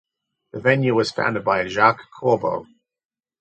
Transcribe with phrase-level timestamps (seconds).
[0.53, 2.65] The venue was founded by Jacques Corbo.